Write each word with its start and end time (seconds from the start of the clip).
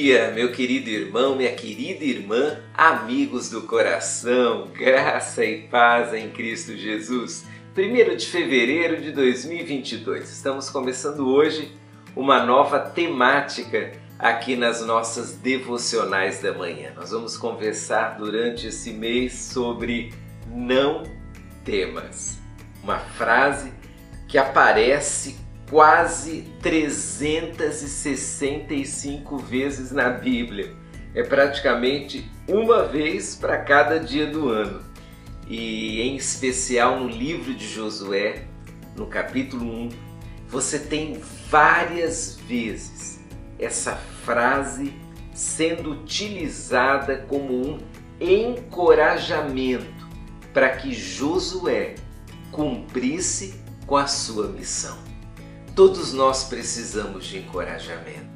dia, 0.00 0.30
meu 0.30 0.50
querido 0.50 0.88
irmão, 0.88 1.36
minha 1.36 1.52
querida 1.52 2.02
irmã, 2.02 2.58
amigos 2.72 3.50
do 3.50 3.60
coração, 3.64 4.68
graça 4.68 5.44
e 5.44 5.68
paz 5.68 6.14
em 6.14 6.30
Cristo 6.30 6.74
Jesus. 6.74 7.44
1 7.76 8.16
de 8.16 8.26
fevereiro 8.26 8.98
de 9.02 9.12
2022. 9.12 10.30
Estamos 10.30 10.70
começando 10.70 11.28
hoje 11.28 11.70
uma 12.16 12.42
nova 12.46 12.80
temática 12.80 13.92
aqui 14.18 14.56
nas 14.56 14.80
nossas 14.80 15.34
devocionais 15.34 16.40
da 16.40 16.54
manhã. 16.54 16.92
Nós 16.96 17.10
vamos 17.10 17.36
conversar 17.36 18.16
durante 18.16 18.68
esse 18.68 18.92
mês 18.92 19.34
sobre 19.34 20.14
não 20.48 21.02
temas. 21.62 22.38
Uma 22.82 23.00
frase 23.00 23.70
que 24.26 24.38
aparece 24.38 25.36
quase 25.70 26.44
365 26.60 29.38
vezes 29.38 29.90
na 29.92 30.10
Bíblia. 30.10 30.74
É 31.14 31.22
praticamente 31.22 32.28
uma 32.48 32.84
vez 32.84 33.36
para 33.36 33.58
cada 33.58 34.00
dia 34.00 34.26
do 34.26 34.48
ano. 34.48 34.82
E 35.46 36.02
em 36.02 36.16
especial 36.16 36.98
no 36.98 37.08
livro 37.08 37.54
de 37.54 37.68
Josué, 37.68 38.46
no 38.96 39.06
capítulo 39.06 39.64
1, 39.64 39.90
você 40.48 40.80
tem 40.80 41.20
várias 41.48 42.36
vezes 42.48 43.20
essa 43.56 43.94
frase 43.94 44.92
sendo 45.32 45.92
utilizada 45.92 47.24
como 47.28 47.54
um 47.54 47.78
encorajamento 48.20 50.08
para 50.52 50.70
que 50.70 50.92
Josué 50.92 51.94
cumprisse 52.50 53.54
com 53.86 53.96
a 53.96 54.08
sua 54.08 54.48
missão. 54.48 55.09
Todos 55.74 56.12
nós 56.12 56.44
precisamos 56.44 57.24
de 57.26 57.38
encorajamento, 57.38 58.28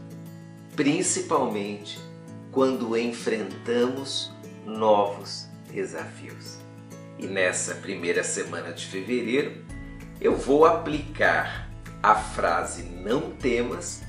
principalmente 0.77 1.98
quando 2.52 2.96
enfrentamos 2.96 4.30
novos 4.64 5.48
desafios. 5.70 6.58
E 7.18 7.26
nessa 7.26 7.74
primeira 7.74 8.22
semana 8.22 8.72
de 8.72 8.86
fevereiro, 8.86 9.64
eu 10.20 10.36
vou 10.36 10.64
aplicar 10.64 11.68
a 12.02 12.14
frase 12.14 12.84
não 12.84 13.32
temas 13.32 14.02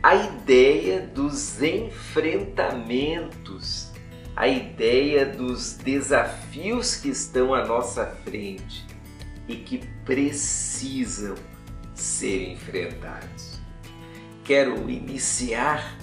a 0.00 0.14
ideia 0.14 1.00
dos 1.00 1.60
enfrentamentos, 1.60 3.90
a 4.36 4.46
ideia 4.48 5.26
dos 5.26 5.72
desafios 5.74 6.94
que 6.96 7.08
estão 7.08 7.52
à 7.54 7.66
nossa 7.66 8.06
frente 8.24 8.86
e 9.48 9.56
que 9.56 9.78
precisam 10.04 11.34
ser 12.02 12.50
enfrentados. 12.50 13.60
Quero 14.44 14.90
iniciar 14.90 15.96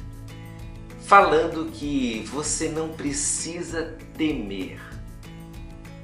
falando 1.02 1.70
que 1.72 2.24
você 2.32 2.70
não 2.70 2.90
precisa 2.90 3.98
temer 4.18 4.80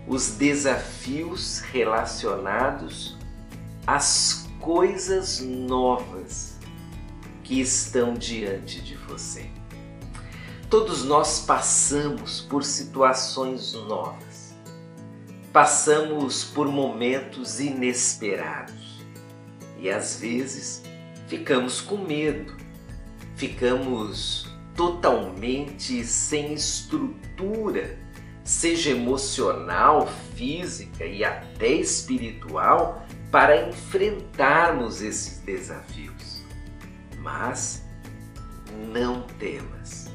os 0.08 0.32
desafios 0.32 1.60
relacionados 1.60 3.18
às 3.88 4.48
coisas 4.60 5.40
novas 5.40 6.58
que 7.44 7.62
estão 7.62 8.14
diante 8.16 8.82
de 8.82 8.96
você. 8.96 9.50
Todos 10.70 11.04
nós 11.04 11.40
passamos 11.40 12.42
por 12.42 12.64
situações 12.64 13.74
novas, 13.74 14.54
passamos 15.54 16.44
por 16.44 16.68
momentos 16.68 17.60
inesperados 17.60 18.95
e 19.78 19.90
às 19.90 20.20
vezes 20.20 20.84
ficamos 21.28 21.82
com 21.82 21.98
medo, 21.98 22.56
ficamos 23.36 24.48
totalmente 24.76 26.04
sem 26.04 26.54
estrutura, 26.54 27.98
seja 28.44 28.92
emocional, 28.92 30.08
física 30.36 31.06
e 31.06 31.24
até 31.24 31.70
espiritual, 31.70 33.06
para 33.32 33.68
enfrentarmos 33.68 35.02
esses 35.02 35.40
desafios. 35.40 36.44
Mas 37.20 37.84
não 38.94 39.24
temas, 39.40 40.12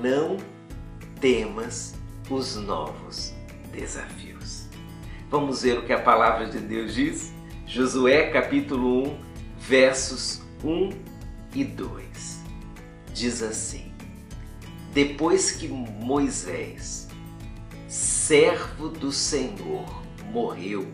não 0.00 0.36
temas 1.20 1.94
os 2.30 2.56
novos 2.56 3.34
desafios. 3.72 4.66
Vamos 5.30 5.62
ver 5.62 5.78
o 5.78 5.84
que 5.84 5.92
a 5.92 6.00
palavra 6.00 6.46
de 6.46 6.58
Deus 6.58 6.94
diz? 6.94 7.37
Josué 7.70 8.30
capítulo 8.30 9.08
1, 9.08 9.18
versos 9.58 10.40
1 10.64 10.88
e 11.54 11.62
2. 11.62 12.42
Diz 13.12 13.42
assim: 13.42 13.92
Depois 14.94 15.50
que 15.50 15.68
Moisés, 15.68 17.08
servo 17.86 18.88
do 18.88 19.12
Senhor, 19.12 19.84
morreu, 20.32 20.90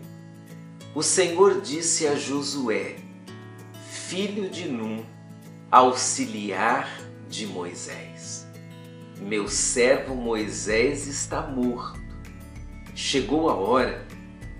o 0.93 1.01
Senhor 1.01 1.61
disse 1.61 2.07
a 2.07 2.15
Josué, 2.15 2.97
filho 3.89 4.49
de 4.49 4.67
Num, 4.67 5.05
auxiliar 5.71 6.89
de 7.29 7.47
Moisés: 7.47 8.45
Meu 9.21 9.47
servo 9.47 10.13
Moisés 10.13 11.07
está 11.07 11.41
morto. 11.41 12.03
Chegou 12.93 13.49
a 13.49 13.55
hora 13.55 14.05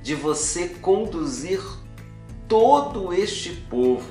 de 0.02 0.16
você 0.16 0.70
conduzir 0.70 1.60
todo 2.48 3.14
este 3.14 3.52
povo, 3.52 4.10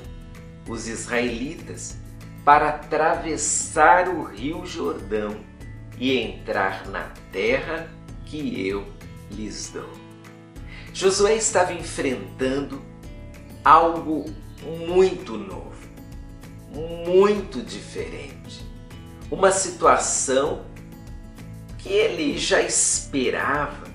os 0.67 0.87
israelitas, 0.87 1.97
para 2.43 2.69
atravessar 2.69 4.07
o 4.07 4.23
rio 4.23 4.65
Jordão 4.65 5.37
e 5.97 6.17
entrar 6.17 6.87
na 6.87 7.11
terra 7.31 7.89
que 8.25 8.67
eu 8.67 8.85
lhes 9.31 9.71
dou. 9.71 9.89
Josué 10.93 11.35
estava 11.35 11.73
enfrentando 11.73 12.81
algo 13.63 14.25
muito 14.87 15.37
novo, 15.37 15.75
muito 17.05 17.61
diferente. 17.61 18.65
Uma 19.29 19.51
situação 19.51 20.65
que 21.79 21.89
ele 21.89 22.37
já 22.37 22.61
esperava, 22.61 23.87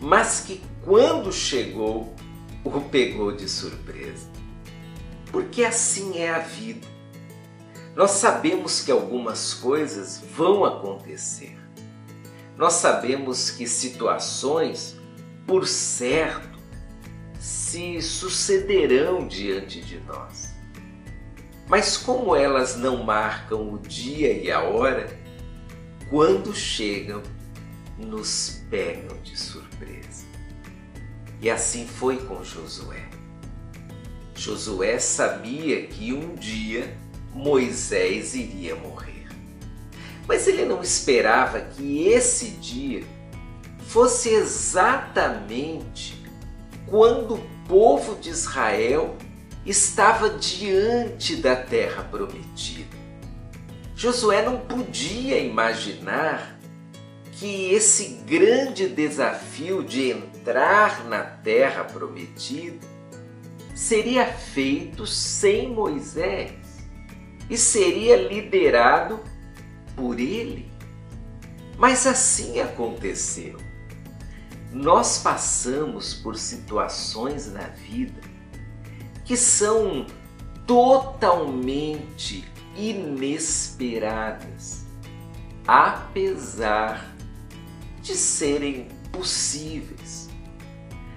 mas 0.00 0.40
que 0.40 0.60
quando 0.84 1.32
chegou 1.32 2.14
o 2.76 2.82
pegou 2.82 3.32
de 3.32 3.48
surpresa. 3.48 4.28
Porque 5.30 5.64
assim 5.64 6.18
é 6.18 6.30
a 6.30 6.38
vida. 6.38 6.86
Nós 7.94 8.12
sabemos 8.12 8.80
que 8.80 8.92
algumas 8.92 9.54
coisas 9.54 10.22
vão 10.36 10.64
acontecer. 10.64 11.58
Nós 12.56 12.74
sabemos 12.74 13.50
que 13.50 13.66
situações, 13.66 14.96
por 15.46 15.66
certo, 15.66 16.58
se 17.38 18.00
sucederão 18.02 19.26
diante 19.26 19.80
de 19.80 20.00
nós. 20.00 20.54
Mas 21.68 21.96
como 21.96 22.34
elas 22.34 22.76
não 22.76 23.02
marcam 23.02 23.74
o 23.74 23.78
dia 23.78 24.32
e 24.32 24.50
a 24.50 24.62
hora, 24.62 25.08
quando 26.08 26.54
chegam, 26.54 27.22
nos 27.98 28.62
pegam 28.70 29.20
de 29.22 29.38
surpresa. 29.38 30.27
E 31.40 31.50
assim 31.50 31.86
foi 31.86 32.16
com 32.16 32.42
Josué. 32.42 33.08
Josué 34.34 34.98
sabia 34.98 35.86
que 35.86 36.12
um 36.12 36.34
dia 36.34 36.96
Moisés 37.32 38.34
iria 38.34 38.74
morrer. 38.74 39.28
Mas 40.26 40.46
ele 40.46 40.64
não 40.64 40.82
esperava 40.82 41.60
que 41.60 42.08
esse 42.08 42.50
dia 42.50 43.04
fosse 43.86 44.30
exatamente 44.30 46.22
quando 46.86 47.34
o 47.34 47.44
povo 47.66 48.16
de 48.16 48.30
Israel 48.30 49.16
estava 49.64 50.30
diante 50.30 51.36
da 51.36 51.56
terra 51.56 52.02
prometida. 52.04 52.96
Josué 53.94 54.42
não 54.42 54.58
podia 54.58 55.38
imaginar 55.38 56.57
que 57.38 57.72
esse 57.72 58.20
grande 58.26 58.88
desafio 58.88 59.84
de 59.84 60.10
entrar 60.10 61.04
na 61.04 61.22
terra 61.22 61.84
prometida 61.84 62.84
seria 63.76 64.26
feito 64.26 65.06
sem 65.06 65.72
Moisés 65.72 66.50
e 67.48 67.56
seria 67.56 68.16
liderado 68.16 69.20
por 69.94 70.18
ele. 70.18 70.68
Mas 71.78 72.08
assim 72.08 72.60
aconteceu. 72.60 73.56
Nós 74.72 75.18
passamos 75.18 76.14
por 76.14 76.36
situações 76.36 77.52
na 77.52 77.68
vida 77.68 78.20
que 79.24 79.36
são 79.36 80.06
totalmente 80.66 82.44
inesperadas, 82.76 84.84
apesar 85.66 87.17
de 88.08 88.16
serem 88.16 88.88
possíveis, 89.12 90.30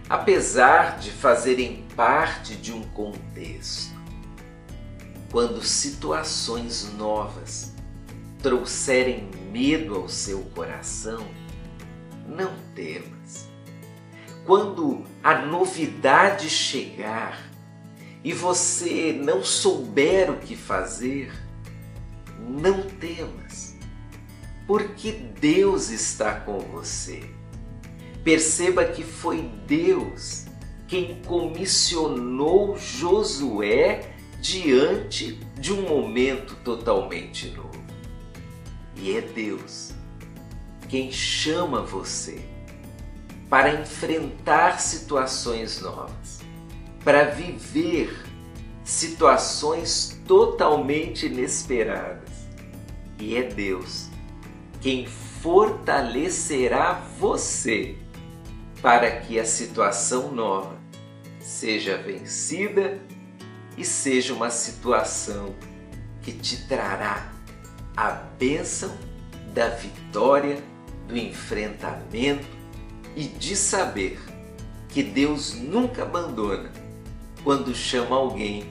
apesar 0.09 0.99
de 0.99 1.09
fazerem 1.09 1.85
parte 1.95 2.53
de 2.53 2.73
um 2.73 2.81
contexto. 2.89 3.95
quando 5.31 5.63
situações 5.63 6.91
novas 6.97 7.73
trouxerem 8.43 9.29
medo 9.49 9.95
ao 9.95 10.09
seu 10.09 10.39
coração, 10.53 11.25
não 12.27 12.53
temas. 12.75 13.47
Quando 14.45 15.05
a 15.23 15.45
novidade 15.45 16.49
chegar 16.49 17.49
e 18.21 18.33
você 18.33 19.13
não 19.13 19.41
souber 19.41 20.29
o 20.29 20.37
que 20.39 20.57
fazer, 20.57 21.31
não 22.37 22.83
temas, 22.83 23.70
porque 24.71 25.11
Deus 25.11 25.89
está 25.89 26.33
com 26.33 26.59
você. 26.59 27.29
Perceba 28.23 28.85
que 28.85 29.03
foi 29.03 29.41
Deus 29.67 30.45
quem 30.87 31.21
comissionou 31.23 32.77
Josué 32.77 34.15
diante 34.39 35.33
de 35.59 35.73
um 35.73 35.81
momento 35.81 36.55
totalmente 36.63 37.49
novo. 37.49 37.83
E 38.95 39.17
é 39.17 39.19
Deus 39.19 39.91
quem 40.87 41.11
chama 41.11 41.81
você 41.81 42.39
para 43.49 43.73
enfrentar 43.73 44.79
situações 44.79 45.81
novas, 45.81 46.39
para 47.03 47.25
viver 47.25 48.23
situações 48.85 50.17
totalmente 50.25 51.25
inesperadas. 51.25 52.29
E 53.19 53.35
é 53.35 53.43
Deus 53.43 54.10
quem 54.81 55.05
fortalecerá 55.05 56.93
você 57.19 57.95
para 58.81 59.11
que 59.11 59.39
a 59.39 59.45
situação 59.45 60.31
nova 60.31 60.75
seja 61.39 61.97
vencida 61.97 62.99
e 63.77 63.85
seja 63.85 64.33
uma 64.33 64.49
situação 64.49 65.55
que 66.21 66.31
te 66.31 66.67
trará 66.67 67.31
a 67.95 68.09
bênção 68.11 68.91
da 69.53 69.69
vitória, 69.69 70.57
do 71.07 71.15
enfrentamento 71.15 72.47
e 73.15 73.23
de 73.23 73.55
saber 73.55 74.19
que 74.89 75.03
Deus 75.03 75.53
nunca 75.53 76.03
abandona 76.03 76.71
quando 77.43 77.73
chama 77.75 78.15
alguém 78.15 78.65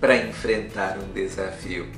para 0.00 0.16
enfrentar 0.16 0.98
um 0.98 1.12
desafio. 1.12 1.90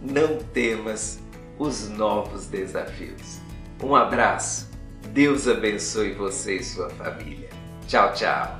Não 0.00 0.38
temas 0.38 1.19
os 1.60 1.90
novos 1.90 2.46
desafios. 2.46 3.38
Um 3.82 3.94
abraço, 3.94 4.70
Deus 5.12 5.46
abençoe 5.46 6.14
você 6.14 6.56
e 6.56 6.64
sua 6.64 6.88
família. 6.88 7.50
Tchau, 7.86 8.12
tchau. 8.14 8.59